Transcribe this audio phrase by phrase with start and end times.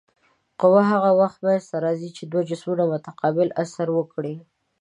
[0.61, 4.35] قوه هغه وخت منځته راځي چې دوه جسمونه متقابل اثر وکړي.